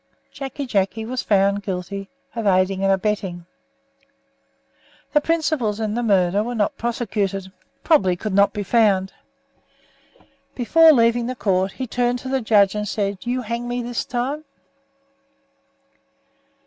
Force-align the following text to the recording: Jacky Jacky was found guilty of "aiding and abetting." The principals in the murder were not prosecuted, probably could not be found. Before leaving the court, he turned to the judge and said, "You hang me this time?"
Jacky 0.31 0.65
Jacky 0.65 1.05
was 1.05 1.21
found 1.21 1.61
guilty 1.61 2.09
of 2.35 2.47
"aiding 2.47 2.83
and 2.83 2.91
abetting." 2.91 3.45
The 5.13 5.21
principals 5.21 5.79
in 5.79 5.93
the 5.93 6.01
murder 6.01 6.41
were 6.41 6.55
not 6.55 6.75
prosecuted, 6.75 7.51
probably 7.83 8.15
could 8.15 8.33
not 8.33 8.51
be 8.51 8.63
found. 8.63 9.13
Before 10.55 10.91
leaving 10.91 11.27
the 11.27 11.35
court, 11.35 11.73
he 11.73 11.85
turned 11.85 12.17
to 12.17 12.29
the 12.29 12.41
judge 12.41 12.73
and 12.73 12.87
said, 12.87 13.27
"You 13.27 13.43
hang 13.43 13.67
me 13.67 13.83
this 13.83 14.03
time?" 14.03 14.43